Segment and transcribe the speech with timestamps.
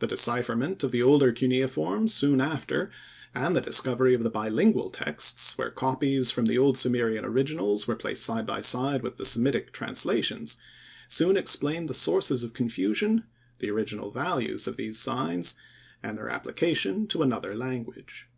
[0.00, 2.90] The decipherment of the older cuneiform soon after,
[3.32, 7.94] and the discovery of the bilingual texts, where copies from the old Sumerian originals were
[7.94, 10.56] placed side by side with the Semitic translations,
[11.08, 13.22] soon explained the sources of confusion,
[13.60, 15.54] the original values of these signs
[16.02, 18.28] and their application to another language.